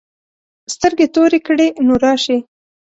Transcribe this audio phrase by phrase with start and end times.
[0.73, 2.37] سترګې تورې کړې نو راشې.